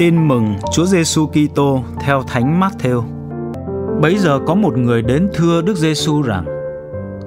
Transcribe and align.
Tin 0.00 0.28
mừng 0.28 0.54
Chúa 0.72 0.84
Giêsu 0.84 1.26
Kitô 1.26 1.84
theo 2.00 2.22
Thánh 2.22 2.60
Matthew. 2.60 3.02
Bấy 4.00 4.18
giờ 4.18 4.40
có 4.46 4.54
một 4.54 4.76
người 4.76 5.02
đến 5.02 5.28
thưa 5.34 5.62
Đức 5.62 5.76
Giêsu 5.76 6.22
rằng: 6.22 6.44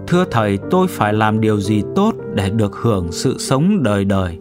Thưa 0.07 0.25
thầy, 0.31 0.59
tôi 0.71 0.87
phải 0.87 1.13
làm 1.13 1.41
điều 1.41 1.59
gì 1.59 1.83
tốt 1.95 2.13
để 2.35 2.49
được 2.49 2.75
hưởng 2.75 3.11
sự 3.11 3.37
sống 3.37 3.83
đời 3.83 4.05
đời? 4.05 4.37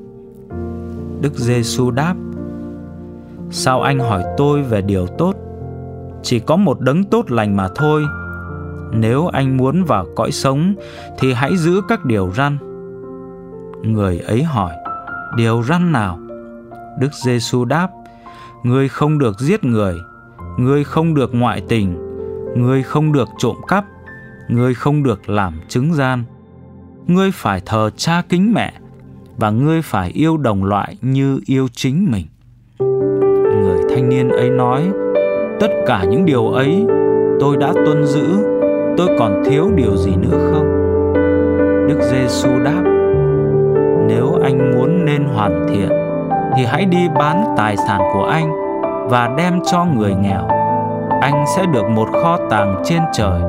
Đức 1.21 1.35
Giêsu 1.35 1.91
đáp: 1.91 2.15
Sao 3.51 3.83
anh 3.83 3.99
hỏi 3.99 4.25
tôi 4.37 4.63
về 4.63 4.83
điều 4.83 5.07
tốt? 5.07 5.35
Chỉ 6.23 6.39
có 6.39 6.57
một 6.57 6.81
đấng 6.81 7.05
tốt 7.05 7.31
lành 7.31 7.57
mà 7.57 7.69
thôi. 7.75 8.03
Nếu 8.93 9.27
anh 9.27 9.57
muốn 9.57 9.85
vào 9.85 10.07
cõi 10.17 10.33
sống 10.33 10.75
thì 11.19 11.33
hãy 11.33 11.57
giữ 11.57 11.81
các 11.89 12.05
điều 12.05 12.33
răn. 12.37 12.59
Người 13.83 14.19
ấy 14.19 14.43
hỏi: 14.43 14.73
Điều 15.37 15.63
răn 15.63 15.93
nào? 15.93 16.19
Đức 16.99 17.11
Giêsu 17.25 17.65
đáp: 17.65 17.89
Ngươi 18.63 18.89
không 18.89 19.19
được 19.19 19.41
giết 19.41 19.65
người, 19.65 19.95
ngươi 20.59 20.85
không 20.85 21.15
được 21.15 21.35
ngoại 21.35 21.63
tình, 21.69 21.95
ngươi 22.57 22.83
không 22.83 23.13
được 23.13 23.29
trộm 23.39 23.57
cắp, 23.69 23.85
ngươi 24.49 24.75
không 24.75 25.03
được 25.03 25.29
làm 25.29 25.61
chứng 25.69 25.95
gian. 25.95 26.25
Ngươi 27.07 27.31
phải 27.33 27.63
thờ 27.67 27.91
cha 27.97 28.23
kính 28.29 28.53
mẹ 28.55 28.73
và 29.37 29.51
ngươi 29.51 29.83
phải 29.83 30.11
yêu 30.11 30.37
đồng 30.37 30.65
loại 30.65 30.97
như 31.01 31.41
yêu 31.47 31.69
chính 31.73 32.09
mình. 32.11 32.27
Người 33.63 33.79
thanh 33.91 34.09
niên 34.09 34.29
ấy 34.29 34.51
nói: 34.51 34.91
Tất 35.61 35.71
cả 35.87 36.05
những 36.11 36.25
điều 36.25 36.49
ấy 36.49 36.87
tôi 37.41 37.57
đã 37.57 37.73
tuân 37.87 38.07
giữ, 38.07 38.27
tôi 38.97 39.09
còn 39.19 39.43
thiếu 39.45 39.71
điều 39.77 39.97
gì 39.97 40.11
nữa 40.17 40.51
không? 40.53 40.67
Đức 41.89 42.01
Giêsu 42.11 42.49
đáp: 42.65 42.83
Nếu 44.09 44.39
anh 44.43 44.71
muốn 44.75 45.05
nên 45.05 45.25
hoàn 45.25 45.67
thiện 45.69 46.12
thì 46.57 46.65
hãy 46.65 46.85
đi 46.85 47.09
bán 47.15 47.55
tài 47.57 47.77
sản 47.77 48.01
của 48.13 48.25
anh 48.25 48.53
và 49.09 49.35
đem 49.37 49.61
cho 49.73 49.85
người 49.85 50.15
nghèo. 50.15 50.49
Anh 51.21 51.45
sẽ 51.57 51.67
được 51.67 51.89
một 51.89 52.09
kho 52.23 52.39
tàng 52.51 52.83
trên 52.85 53.03
trời. 53.13 53.41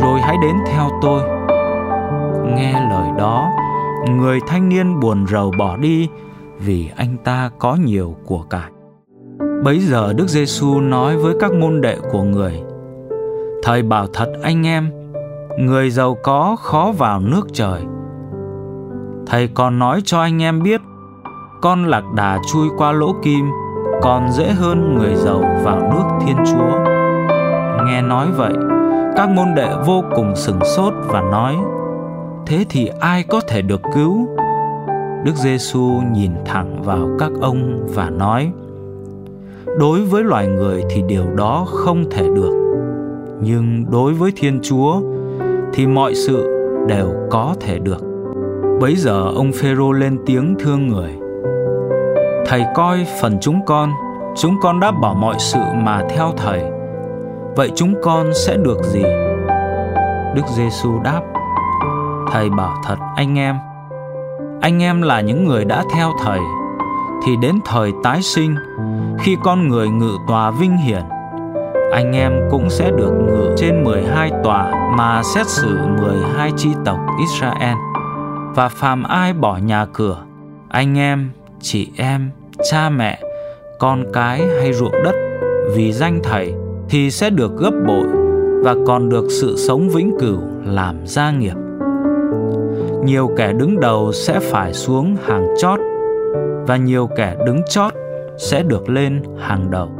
Rồi 0.00 0.20
hãy 0.20 0.36
đến 0.42 0.56
theo 0.66 0.88
tôi. 1.02 1.22
Nghe 2.54 2.72
lời 2.72 3.08
đó, 3.18 3.50
người 4.10 4.40
thanh 4.46 4.68
niên 4.68 5.00
buồn 5.00 5.26
rầu 5.26 5.52
bỏ 5.58 5.76
đi 5.76 6.08
vì 6.58 6.90
anh 6.96 7.16
ta 7.24 7.50
có 7.58 7.76
nhiều 7.84 8.14
của 8.26 8.42
cải. 8.50 8.70
Bấy 9.64 9.78
giờ 9.78 10.12
đức 10.12 10.28
giêsu 10.28 10.80
nói 10.80 11.16
với 11.16 11.34
các 11.40 11.52
môn 11.52 11.80
đệ 11.80 11.96
của 12.12 12.22
người 12.22 12.62
thầy 13.62 13.82
bảo 13.82 14.06
thật 14.12 14.32
anh 14.42 14.66
em, 14.66 14.90
người 15.58 15.90
giàu 15.90 16.16
có 16.22 16.56
khó 16.60 16.92
vào 16.98 17.20
nước 17.20 17.46
trời. 17.52 17.82
Thầy 19.26 19.48
còn 19.48 19.78
nói 19.78 20.00
cho 20.04 20.20
anh 20.20 20.42
em 20.42 20.62
biết 20.62 20.80
con 21.60 21.84
lạc 21.84 22.04
đà 22.16 22.38
chui 22.52 22.68
qua 22.76 22.92
lỗ 22.92 23.14
kim, 23.22 23.50
còn 24.02 24.32
dễ 24.32 24.46
hơn 24.48 24.94
người 24.94 25.14
giàu 25.14 25.40
vào 25.64 25.80
nước 25.80 26.26
thiên 26.26 26.36
chúa. 26.52 26.78
Nghe 27.86 28.02
nói 28.02 28.26
vậy, 28.36 28.52
các 29.16 29.30
môn 29.30 29.54
đệ 29.56 29.68
vô 29.86 30.02
cùng 30.16 30.36
sừng 30.36 30.60
sốt 30.76 30.92
và 31.06 31.20
nói, 31.20 31.56
thế 32.46 32.64
thì 32.68 32.90
ai 33.00 33.22
có 33.22 33.40
thể 33.48 33.62
được 33.62 33.80
cứu? 33.94 34.28
Đức 35.24 35.34
giêsu 35.34 36.00
nhìn 36.12 36.32
thẳng 36.44 36.82
vào 36.82 37.08
các 37.18 37.32
ông 37.40 37.86
và 37.94 38.10
nói, 38.10 38.52
đối 39.78 40.00
với 40.00 40.24
loài 40.24 40.46
người 40.46 40.84
thì 40.90 41.02
điều 41.08 41.24
đó 41.36 41.64
không 41.68 42.04
thể 42.10 42.26
được. 42.34 42.78
Nhưng 43.42 43.84
đối 43.90 44.12
với 44.12 44.32
thiên 44.36 44.60
chúa 44.62 45.00
thì 45.72 45.86
mọi 45.86 46.14
sự 46.14 46.46
đều 46.88 47.08
có 47.30 47.54
thể 47.60 47.78
được. 47.78 48.04
Bấy 48.80 48.96
giờ 48.96 49.22
ông 49.36 49.52
phêrô 49.52 49.92
lên 49.92 50.18
tiếng 50.26 50.54
thương 50.58 50.88
người 50.88 51.27
thầy 52.48 52.64
coi 52.74 53.06
phần 53.20 53.38
chúng 53.40 53.64
con. 53.66 53.92
Chúng 54.36 54.56
con 54.62 54.80
đã 54.80 54.90
bỏ 54.90 55.14
mọi 55.18 55.34
sự 55.38 55.60
mà 55.74 56.02
theo 56.10 56.32
thầy. 56.36 56.62
Vậy 57.56 57.72
chúng 57.76 57.94
con 58.02 58.30
sẽ 58.34 58.56
được 58.56 58.82
gì? 58.82 59.02
Đức 60.34 60.46
giêsu 60.56 61.00
đáp 61.04 61.20
thầy 62.32 62.50
bảo 62.50 62.74
thật 62.84 62.96
anh 63.16 63.38
em. 63.38 63.56
Anh 64.60 64.82
em 64.82 65.02
là 65.02 65.20
những 65.20 65.44
người 65.44 65.64
đã 65.64 65.84
theo 65.94 66.12
thầy. 66.24 66.40
Thì 67.26 67.36
đến 67.36 67.54
thời 67.64 67.92
tái 68.02 68.22
sinh 68.22 68.54
khi 69.18 69.36
con 69.44 69.68
người 69.68 69.88
ngự 69.88 70.12
tòa 70.28 70.50
vinh 70.50 70.76
hiển 70.76 71.02
anh 71.92 72.12
em 72.12 72.32
cũng 72.50 72.70
sẽ 72.70 72.90
được 72.90 73.12
ngự 73.12 73.54
trên 73.56 73.84
12 73.84 74.30
tòa 74.44 74.92
mà 74.96 75.22
xét 75.22 75.46
xử 75.46 75.78
12 76.02 76.52
chi 76.56 76.70
tộc 76.84 76.98
Israel. 77.18 77.76
Và 78.54 78.68
phàm 78.68 79.02
ai 79.02 79.32
bỏ 79.32 79.56
nhà 79.56 79.86
cửa, 79.92 80.22
anh 80.68 80.98
em, 80.98 81.30
chị 81.60 81.88
em, 81.96 82.30
cha 82.70 82.90
mẹ, 82.90 83.18
con 83.78 84.04
cái 84.12 84.42
hay 84.60 84.72
ruộng 84.72 85.02
đất 85.04 85.14
vì 85.74 85.92
danh 85.92 86.20
thầy 86.22 86.54
thì 86.88 87.10
sẽ 87.10 87.30
được 87.30 87.56
gấp 87.58 87.72
bội 87.86 88.06
và 88.64 88.74
còn 88.86 89.08
được 89.08 89.24
sự 89.28 89.56
sống 89.56 89.88
vĩnh 89.88 90.16
cửu 90.20 90.40
làm 90.64 90.96
gia 91.04 91.30
nghiệp. 91.30 91.54
Nhiều 93.04 93.30
kẻ 93.36 93.52
đứng 93.52 93.80
đầu 93.80 94.12
sẽ 94.12 94.40
phải 94.40 94.72
xuống 94.72 95.16
hàng 95.26 95.46
chót 95.58 95.80
và 96.66 96.76
nhiều 96.76 97.08
kẻ 97.16 97.36
đứng 97.46 97.62
chót 97.70 97.92
sẽ 98.38 98.62
được 98.62 98.88
lên 98.88 99.22
hàng 99.38 99.70
đầu. 99.70 99.97